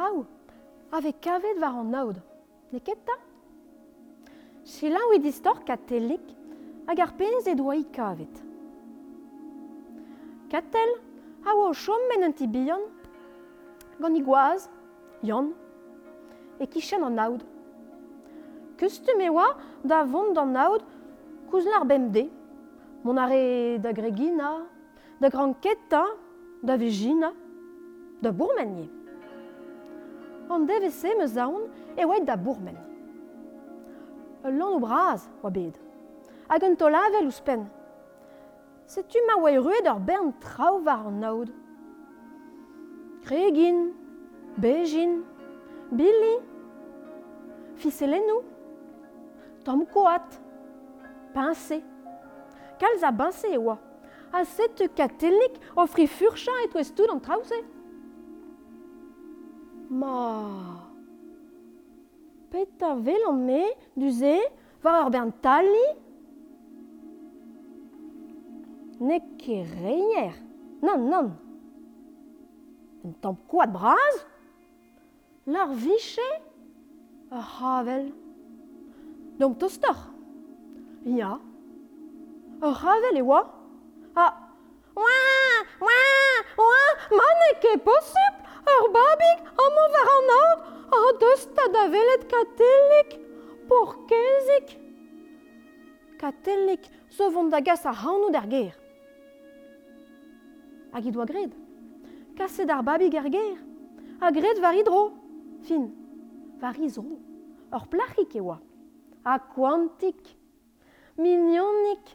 [0.00, 0.24] traoù,
[0.92, 2.16] avec kavet war an aod.
[2.72, 3.12] Ne ket ta
[4.64, 6.24] Selañ oe distor katelik
[6.86, 8.34] hag ar penz e doa kavet.
[10.50, 10.90] Katel
[11.44, 12.82] a oa o chom men an tibion,
[14.00, 14.68] gant i gwaz,
[15.22, 15.52] yon,
[16.58, 17.42] e kichen an aod.
[18.78, 19.48] Kustum e oa
[19.84, 20.84] da vont d'an aod
[21.50, 22.28] kouzen ar bemde,
[23.04, 24.66] mon are da gregina,
[25.20, 26.04] da granketa,
[26.62, 27.32] da vegina,
[28.22, 28.99] da bourmenye.
[30.50, 32.76] an devese me zaon e oa da bourmen.
[34.44, 35.74] Ul lan o braz oa bed,
[36.48, 37.66] hag un tolavel ouz pen.
[38.86, 41.50] Setu ma oa ruet ur bern trao war an naoud.
[43.24, 43.92] Kregin,
[44.56, 45.22] bejin,
[45.90, 46.36] Billy,
[47.76, 48.44] fiselenou,
[49.64, 50.38] tom koat,
[51.34, 51.80] pinse,
[52.78, 53.78] kalz a binse e oa.
[54.32, 57.42] A setu katelik ofri furchan et toestud an traoù
[59.90, 60.86] Ma...
[62.50, 63.62] Peta vel an me,
[63.98, 64.38] duze,
[64.82, 65.86] war ur bern tali
[69.00, 70.34] Nek ke reiner.
[70.82, 71.30] Non, non
[73.04, 74.16] Un tamp koad braz
[75.46, 76.30] Lar viche
[77.30, 78.10] Ur havel.
[79.38, 79.96] Dom tostor.
[81.06, 81.38] Ya.
[82.62, 83.40] Ur havel e oa.
[84.16, 84.26] Ha.
[85.00, 85.18] Oa,
[85.86, 86.02] oa,
[86.58, 88.39] oa, ne ke posib
[88.70, 90.60] Ar babig amon war an aod
[90.98, 93.10] ar deus ta da velet katellik
[93.68, 94.68] por kezik.
[96.20, 98.74] Katellik zo vont da gas ar hanou d'ar ger.
[100.92, 101.52] Hag i doa gred.
[102.36, 103.58] Kaset ar babig ar ger.
[104.20, 105.12] a gred var i dro.
[105.62, 105.88] Fin.
[106.60, 107.16] Var i zro.
[107.72, 108.58] Ur plachik e oa.
[109.24, 110.36] a kwantik.
[111.16, 112.06] Mignonik.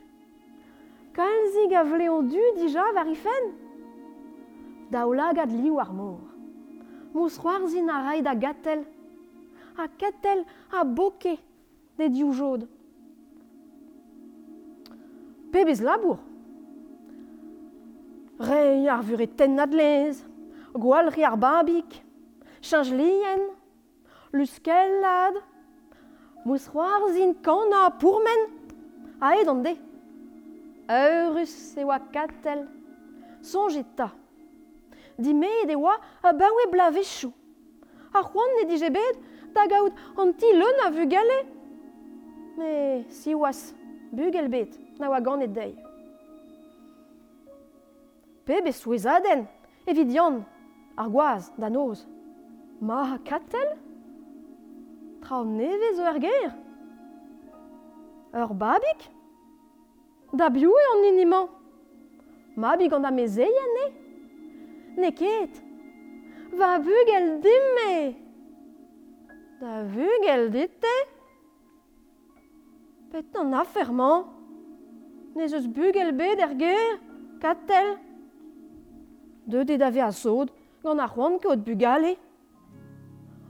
[1.14, 3.54] Kalzig a vleo du dija var i fenn.
[4.92, 6.35] Daolag liou ar mor.
[7.16, 8.84] Mous c'hoarzin a ray da gatel,
[9.78, 11.38] a katel a boke
[11.98, 12.68] de diou jod.
[15.52, 16.20] Pebez labour.
[18.38, 20.20] Re ar vure ten nadlez,
[20.76, 22.02] gwal ri ar babik,
[22.60, 23.48] chanj lien,
[24.36, 25.40] luskellad,
[26.44, 28.44] mous c'hoarzhin kana pourmen,
[29.22, 29.78] a edon de.
[30.92, 32.68] Eurus e oa katel,
[33.40, 34.12] sonjet ta.
[35.18, 37.34] dimet e oa a baoe blavechou.
[38.14, 39.20] A c'hoant ne dije bet
[39.56, 41.40] da gaout an ti leun a vugale.
[42.58, 43.74] Me si oas
[44.12, 45.76] bugel bet na oa ganet dei.
[48.46, 49.48] Pe be souezaden,
[49.88, 50.44] evit yann,
[50.98, 52.06] ar gwaz da noz.
[52.82, 53.78] Ma katel
[55.22, 56.52] Trao nevez er ger
[58.34, 59.10] Ur babik
[60.34, 61.48] Da bioe an iniman
[62.56, 63.86] Ma an da mezeien ne
[64.98, 65.62] Ne ket.
[66.56, 68.16] Va vugel dimme.
[69.60, 70.96] Da vugel ditte?
[73.12, 74.26] Pet an aferman.
[75.36, 77.00] Ne eus bugel bet er ger,
[77.42, 77.98] katel.
[79.48, 80.50] De e dave a sod,
[80.84, 82.16] gant ar c'hoant ket bugale.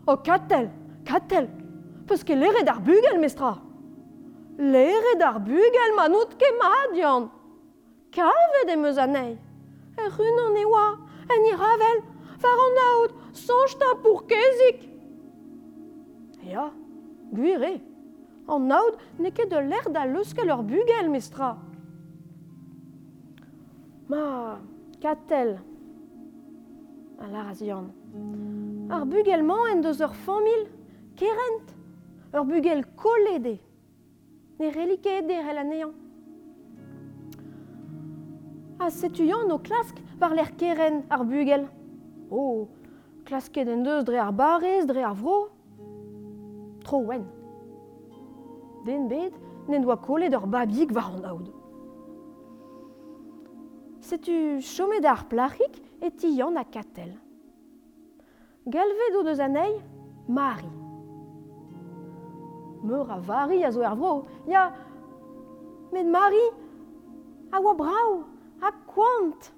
[0.08, 0.70] O katel,
[1.06, 1.48] katel,
[2.08, 3.54] peus ket leret ar bugel, mestra.
[4.58, 7.30] Leret ar bugel, manout ket madian.
[8.16, 9.38] Kavet emeus anei,
[9.98, 11.05] er unan e oa.
[11.34, 12.02] En i ravel,
[12.44, 14.86] var an aout, sonj ta pour kezik.
[16.46, 16.70] Ya,
[17.34, 17.80] gwire,
[18.48, 21.56] an aout ne ket de l'air da leuskel ur bugel, mestra.
[24.08, 24.60] Ma,
[25.02, 25.58] katel,
[27.20, 27.90] a la razion.
[28.94, 30.68] Ar bugelman en deus ur famil,
[31.18, 31.74] kerent,
[32.34, 33.58] ur bugel kolede.
[34.60, 35.94] Ne relike de rel anean.
[38.80, 39.98] A setu yan o klask
[40.36, 41.68] l'er keren ar bugel.
[42.32, 42.68] Oh,
[43.26, 45.50] klasket en deus dre ar barez, dre ar vro.
[46.86, 47.26] Tro wen.
[48.86, 49.34] Den bet,
[49.68, 51.52] n'en doa kolet ur babig war an aoud.
[54.06, 55.26] Setu chomet ar
[56.02, 57.16] et ti yan a katel.
[58.66, 59.82] Galvet o deus anei,
[60.28, 60.70] Mari.
[62.84, 63.82] Meur a vari a zo
[64.48, 64.72] ya,
[65.92, 66.46] met Mari,
[67.52, 68.24] a oa brau,
[68.62, 69.55] a kwant,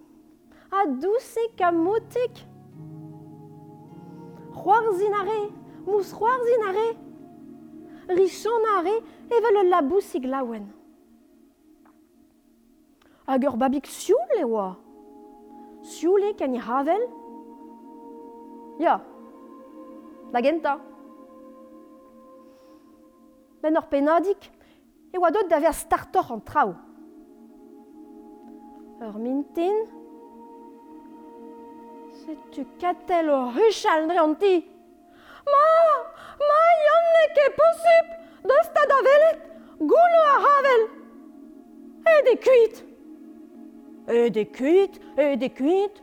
[0.71, 2.45] a douse kamotek.
[4.53, 5.51] Roar zinare,
[5.85, 6.87] mous roar zinare,
[8.09, 8.95] richonare
[9.29, 10.65] evel ul labou siglaouen.
[13.27, 14.75] Hag ur babik sioul e oa.
[15.83, 17.03] Sioul e kan i ravel.
[18.79, 18.99] Ya,
[20.31, 20.77] da genta.
[23.61, 24.51] Ben ur penadik,
[25.13, 26.75] e oa dot da ver startor an trao.
[29.05, 29.85] Ur mintin,
[32.27, 34.55] Setu katel o ruchal dre an ti.
[35.47, 35.67] Ma,
[36.47, 38.09] ma, yon ne ket posib,
[38.75, 39.45] ta da velet,
[39.79, 40.83] goulo a ravel.
[42.11, 42.81] E de kuit.
[44.11, 46.01] E de kuit, e de kuit,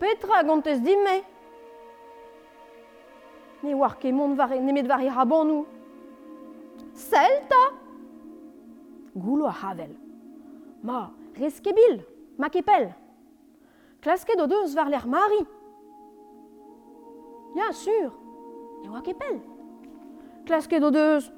[0.00, 1.22] petra gantez dime.
[3.62, 5.68] Ne war ket mont var, nemet var e rabannou.
[6.94, 7.62] Selta.
[9.14, 9.94] Goulo a ravel.
[10.82, 12.02] Ma, reskebil,
[12.38, 12.90] ma kepel.
[14.02, 15.44] Klasket o deus var l'er mari.
[17.56, 18.10] Ja, sûr.
[18.82, 19.40] Det var ikke pell.
[20.46, 21.32] Klaske dodeuse.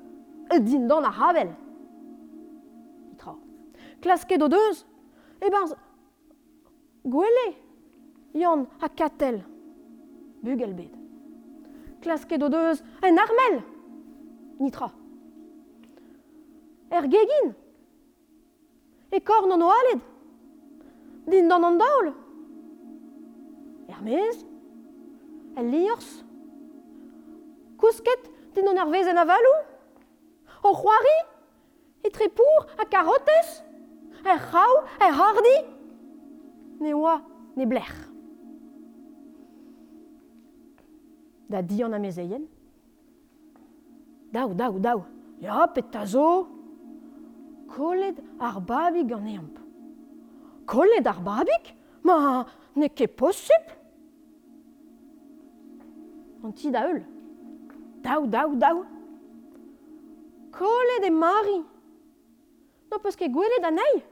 [0.52, 1.54] Din dans la ravel.
[3.18, 3.34] Tra.
[4.02, 4.86] Klaske dodeuse.
[5.42, 5.74] Eh ben,
[7.04, 7.46] gwele.
[8.34, 8.88] Yon a.
[10.42, 10.90] Bugelbed.
[12.02, 12.84] Klaske dodeuse.
[13.02, 13.62] En armel.
[14.60, 14.90] Nitra.
[16.90, 17.54] Ergegin.
[19.12, 20.00] E korn an oaled.
[21.26, 22.12] Din dans an daol.
[23.88, 24.51] Hermes.
[25.56, 26.24] El liors
[27.80, 29.58] Kousket din an arvez en avalou?
[30.62, 31.18] O c'hoari?
[32.04, 33.62] E trepour a karotes
[34.24, 35.56] Er c'hau, er hardi?
[36.80, 37.16] Ne oa,
[37.56, 37.90] ne bler.
[41.50, 42.46] Da dian a amezeien
[44.32, 45.02] Daou, daou, daou.
[45.42, 46.46] Ya, pet ta zo.
[47.68, 49.58] Koled ar babig an eamp.
[50.66, 51.74] Koled ar babig?
[52.06, 53.74] Ma, ne ket posib?
[56.44, 57.02] an ti da eul.
[58.02, 58.84] Daou, daou, daou.
[60.52, 61.58] Kollet e mari.
[62.90, 64.02] Non, peus ket gwelet anei.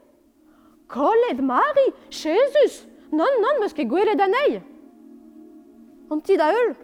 [1.29, 1.41] ei.
[1.41, 2.87] Mari, Jesus.
[3.11, 4.61] Non, non, meus ket gwelet anei.
[6.09, 6.75] An ti da eul.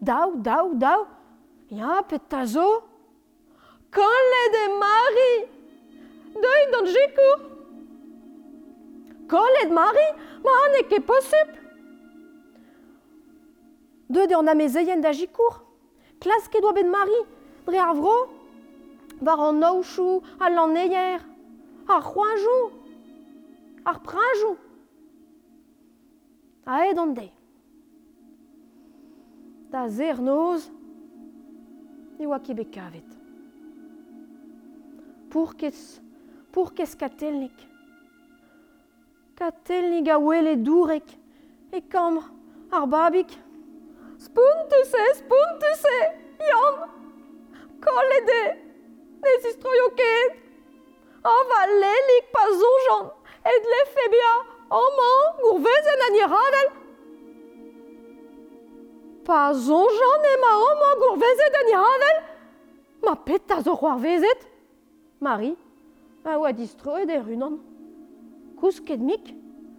[0.00, 1.06] Daou, daou, daou.
[1.68, 2.82] Ya, pet ta zo.
[3.92, 5.32] Kollet e mari.
[6.32, 7.38] Deuit d'an jekour.
[9.28, 10.08] Kollet mari,
[10.44, 11.67] ma an e ket posib.
[14.08, 15.60] Deuet eo an amezeien da jikour.
[16.20, 17.20] Klas ket oa bet mari,
[17.66, 18.16] dre ar vro.
[19.20, 21.20] Var an naochou, a lan eier.
[21.88, 22.70] Ar c'hoanjou.
[23.84, 24.00] Ar.
[26.66, 27.28] A ed an de.
[29.72, 30.70] Da zer noz,
[32.18, 33.10] e oa ket bet.
[35.30, 36.00] Pour kes,
[36.52, 37.56] pour kes katelnik.
[39.36, 41.04] Katelnik a wele dourek,
[41.72, 42.24] e kamr
[42.72, 43.47] ar babik.
[44.18, 45.96] Spuntuse, spuntuse,
[46.48, 46.78] jam,
[47.84, 48.42] kolede,
[49.22, 50.40] nes si stroio ket.
[51.22, 53.06] Ava lelik pa zonjan,
[53.46, 54.32] et le febia,
[54.80, 56.68] aman, gourvezen an iradel.
[59.28, 62.20] Pa zonjan ema aman, gourvezet an iradel.
[63.06, 64.46] Ma peta zo c'hoar vezet.
[65.20, 65.54] Mari,
[66.24, 67.58] a oa distroet e runan.
[68.58, 69.30] Kousket mik,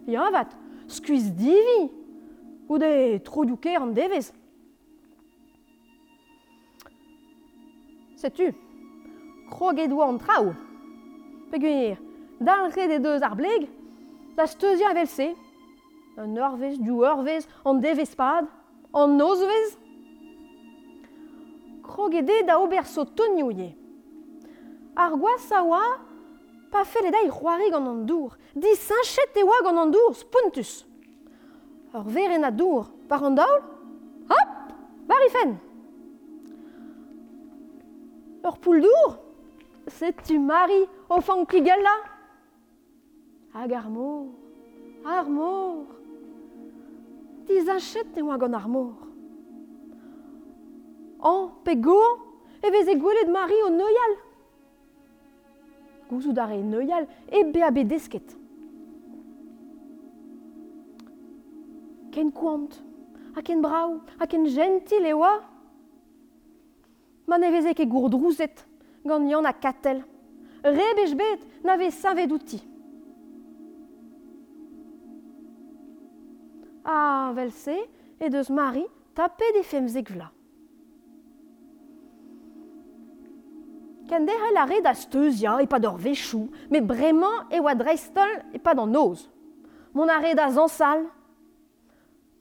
[0.08, 0.56] ya vat,
[0.88, 1.99] skuiz divi.
[2.70, 4.30] Goude tro ker an devez.
[8.14, 8.52] Setu,
[9.50, 10.52] krog e doa an trao.
[11.50, 11.98] Pegunir,
[12.38, 13.66] dal red e deus ar bleg,
[14.36, 15.34] da steuzia a velse.
[16.16, 18.46] An orvez, du orvez, an devez pad,
[18.94, 19.74] an nozvez.
[21.82, 23.74] Krog e de da ober so tonio ye.
[24.94, 25.98] Ar gwa saoa,
[26.70, 28.38] pa fel e da i c'hoari gant an dour.
[28.54, 30.84] Di sanchet e oa gant an dour, spuntus.
[31.94, 33.60] ur veren a dour par an daol,
[34.30, 34.72] hop,
[35.08, 35.56] war ifen.
[38.44, 39.18] Ur poul dour,
[39.88, 41.96] setu mari o fan kligel la.
[43.54, 44.26] Hag ar mor,
[45.04, 45.86] ar mor,
[47.46, 48.94] diz a chet ne oa gant ar mor.
[51.20, 52.20] An, pe goan,
[52.62, 54.14] vez e gwelet mari o neuial.
[56.08, 58.36] Gouzout ar e neuial, e be a bedesket.
[62.20, 62.74] Ken kouant,
[63.32, 65.38] ha ken brau, ha ken gentil e oa.
[67.24, 68.58] Ma ne veze ket gourdrouzet,
[69.08, 70.02] gant yan a katel.
[70.60, 72.58] Rebej bet na vez savet outi.
[76.84, 77.78] Ah, vel se,
[78.20, 78.84] e deus mari,
[79.16, 80.26] tapet e femzek vla.
[84.10, 88.36] Ken derel a red a steuzia e pa d'or vechou, me bremañ e oa dreistol
[88.52, 88.60] e.
[89.94, 91.08] Mon a red zansal,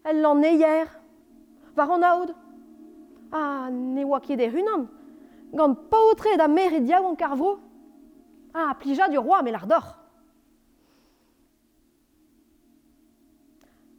[0.06, 0.88] el lan eier,
[1.76, 2.36] war an aoud.
[3.32, 4.88] Ah, ne oa ket e hunan,
[5.54, 6.48] gant paotre da.
[8.54, 9.96] Ah, plija du roi me lardor.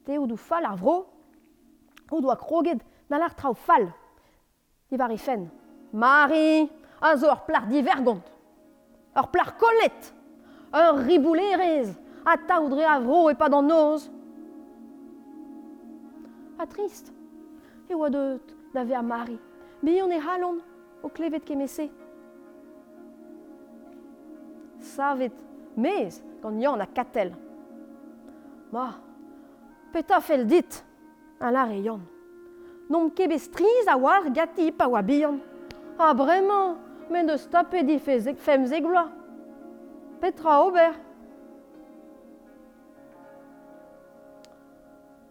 [0.05, 1.07] Te ou du fal ar vro,
[2.11, 2.37] doa
[3.09, 3.87] na lar trao fal?
[4.91, 5.49] I var i fen.
[5.93, 8.23] Mari, a zo plar divergont.
[9.17, 10.13] Ur plar kollet.
[10.75, 11.95] Ur riboulerez.
[12.25, 13.71] A taoudre a vro e pa d'an.
[16.61, 17.13] A trist.
[17.89, 19.39] E oa deut da ve a mari.
[19.83, 20.61] Bihan e halon
[21.03, 21.89] o klevet kemese.
[24.81, 25.33] Savet
[25.77, 27.33] mez gant Yann a katel.
[28.73, 28.95] Ma,
[29.93, 30.85] peta fel dit,
[31.41, 32.03] a la re Yann.
[32.91, 35.41] Nom kebe striz a war gati pa oa bihan.
[35.99, 36.77] Ah, bremañ,
[37.11, 39.11] men deus tape di fe zeg, fem zegloa.
[40.21, 40.95] Petra ober.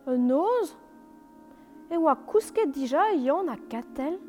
[0.08, 0.76] Un noz
[1.90, 4.20] E oa kousket dija Yann a katel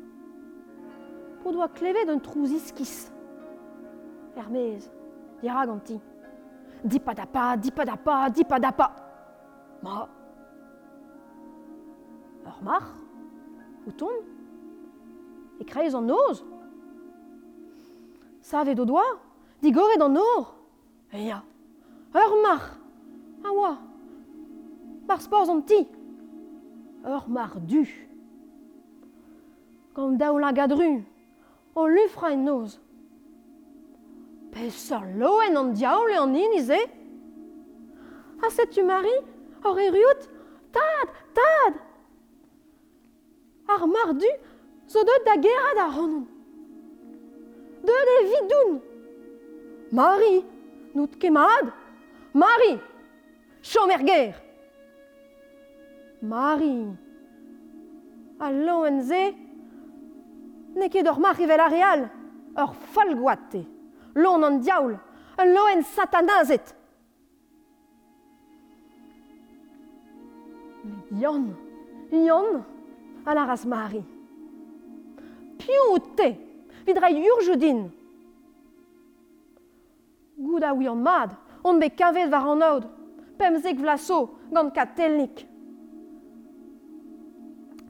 [1.41, 3.11] Po doa klevet un trouz iskis.
[4.35, 4.85] Hermez,
[5.41, 5.97] dira ganti.
[6.83, 7.25] Di pa da
[7.55, 8.87] di pa da di pa da pa.
[9.81, 10.07] Ma.
[12.45, 12.83] Ur mar
[13.85, 14.21] Outon
[15.59, 16.43] E kreiz an noz
[18.41, 19.05] Savet o doa
[19.61, 20.53] Digoret an nor
[21.13, 21.41] Ya.
[22.13, 22.61] Ur mar
[23.45, 23.73] A oa
[25.07, 25.87] Mar sporz ti
[27.05, 27.87] ur mar du.
[29.95, 31.03] Gant daou la gadru,
[31.75, 32.79] on lufra en noz.
[34.51, 36.79] Peseur loen an diaol an inize.
[38.41, 39.13] A setu mari,
[39.63, 40.27] hor e riout,
[40.73, 41.79] tad, tad.
[43.67, 44.31] Ar mardu,
[44.87, 46.25] zo deut da gerad ar honon.
[47.83, 48.79] Deut e vidoun.
[49.91, 50.43] Mari,
[50.95, 51.73] nout kemad.
[52.33, 52.79] Mari,
[53.61, 54.50] chomer ger.
[56.21, 56.87] Mari
[58.39, 59.23] Al loenze
[60.75, 62.09] Ne ket ur mar evel a real,
[62.57, 63.11] ur fal.
[64.15, 64.97] Lon an diaoul,
[65.39, 66.75] Un loen satanazet.
[71.19, 71.51] Yann
[72.11, 72.63] ion,
[73.25, 74.03] al aras mari.
[75.57, 76.29] Piou te,
[76.85, 77.89] vidra ur din.
[80.37, 82.87] Gouda oui an mad, on be kavet var an aod,
[83.37, 85.50] pemzek vlaso gant katelnik.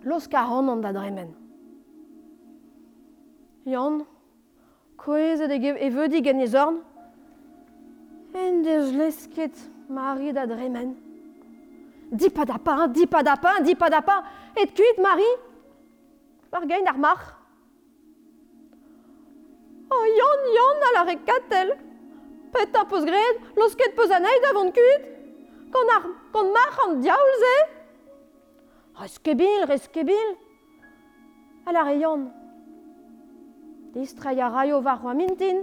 [0.04, 1.36] los ka an da dremen.
[3.66, 4.06] Yann,
[4.98, 6.82] koezet e veudi gen e zorn,
[8.34, 9.56] en deus lesket
[9.90, 10.96] mari da dremen.
[12.12, 14.24] Di pa da pain, di pa da pain, di pa da pain,
[14.56, 15.30] et kuit mari,
[16.52, 17.20] war gein ar mar.
[19.92, 21.76] Oh, Yann, Yann, ala rekatel,
[22.52, 25.06] pet ar peus gred, losket peus anaid avant kuit,
[25.72, 27.56] kon ar, kon mar an diaoul ze,
[29.02, 30.38] Reskebil, reskebil
[31.66, 32.30] A la reion.
[33.94, 35.58] Distra ya raio var roa mintin.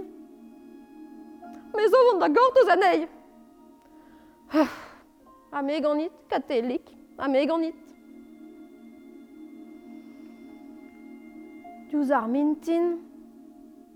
[1.75, 3.07] Me zo vont da gortoz anei.
[5.51, 7.75] a me ganit, katelik, a me ganit.
[11.89, 12.99] Diouz ar mintin,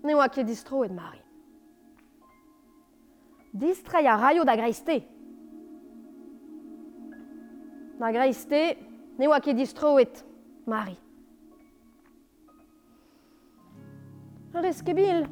[0.04, 1.20] ne oa ket distro et mari.
[3.52, 5.02] Distra ya raio da greiste.
[8.00, 10.24] Da greiste, ne oa ket distro et
[10.66, 10.96] mari.
[14.54, 15.24] Reskebil,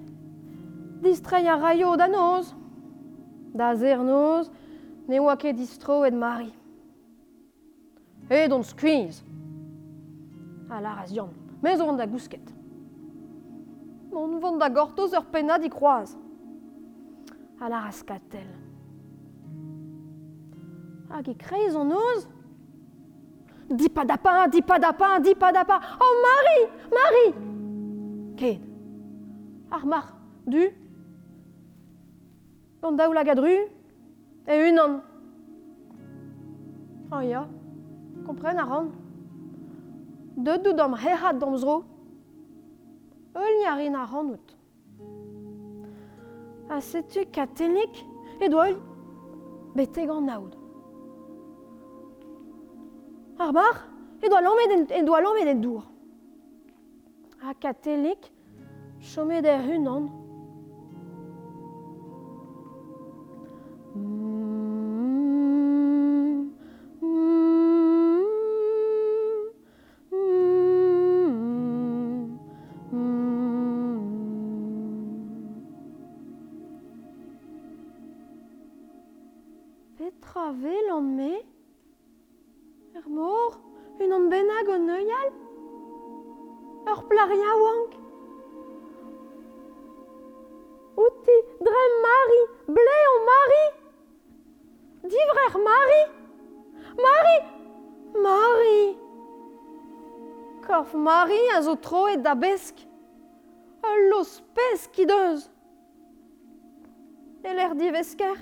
[1.02, 2.54] distrai a raio da noz,
[3.54, 4.50] da zer noz,
[5.08, 6.50] ne oa ket distro et mari.
[8.30, 9.22] E don squeeze.
[10.70, 12.52] A la raz Yann, me zo vant da gousket.
[14.12, 16.14] Mon vant da gortoz ur penna di kroaz.
[17.60, 18.48] A la raz katel.
[21.10, 22.24] Hag e kreiz an oz
[23.72, 25.80] Dis pas d'appât, dis pas d'appât, dis pas d'appât.
[25.98, 28.60] Oh Marie, Marie Kane.
[29.70, 30.14] Armar,
[30.46, 30.68] du.
[32.82, 33.54] Onda ou la gadru.
[34.46, 35.00] Et une homme.
[37.10, 37.48] Oh ya.
[38.26, 38.90] Comprenne, Aron.
[40.36, 41.84] De doudom hehat domzro.
[43.34, 44.56] Eul nyarin Aron out.
[46.68, 48.04] Asetu ah, katelik.
[48.40, 48.76] Et doil.
[49.74, 50.61] Betegan naoud.
[53.42, 53.88] Arbar,
[54.22, 55.82] il doit l'emmener, il doit l'emmener dur.
[57.44, 58.32] À Catélique,
[59.00, 60.08] chômé des runes.
[79.98, 81.40] Petra V l'emmène.
[83.04, 83.58] Er mor
[84.00, 85.30] Un an benag o neuial
[86.90, 87.92] Ur plaria wank
[90.96, 93.64] Outi drem mari Ble o mari
[95.02, 96.02] Divrer mari
[97.04, 97.38] Mari
[98.22, 98.96] Mari.
[100.66, 102.86] Korf mari a zo troet da besk
[103.82, 105.50] Ul los pesk i deus
[107.42, 108.36] E l'er divesker.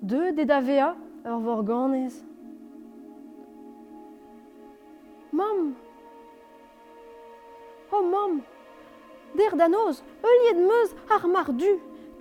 [0.00, 0.94] Deux de da vea
[1.26, 2.29] ur vorganez
[5.40, 5.74] Mam
[7.92, 8.42] Oh, mam
[9.38, 11.72] Der da noz, euliet meuz ar mardu,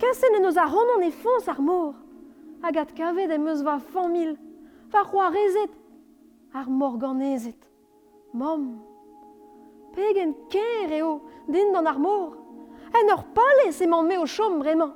[0.01, 1.95] kasen en eus a ronan e fons ar mor.
[2.67, 4.31] Agat kavet em eus va famil,
[4.93, 5.73] va c'hoa rezet,
[6.53, 7.61] ar morganezet.
[8.39, 8.63] Mam
[9.95, 11.11] Pegen ker eo,
[11.53, 12.37] din d'an ar mor,
[12.97, 14.93] en ur palez emañ me o chom bremañ.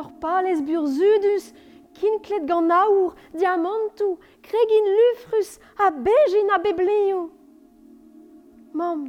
[0.00, 1.46] Ur palez burzudus
[1.96, 7.30] kinklet gant aour, diamantou, kregin lufrus, a bejin a bebleioù.
[8.76, 9.08] Mam,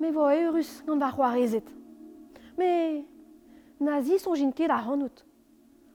[0.00, 1.68] me vo eurus gant va c'hoarezet.
[2.58, 3.04] Me,
[3.80, 5.24] nazi son jin ket a hanout.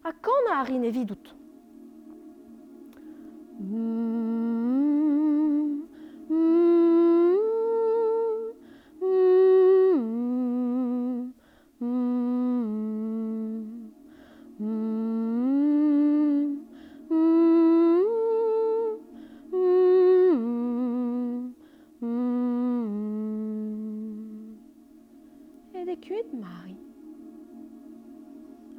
[0.04, 1.36] A kan a arin evidout.
[3.60, 4.37] Mm.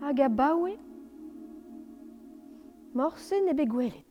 [0.08, 0.72] hag a baoe
[2.96, 4.07] Morse ne be gwelet.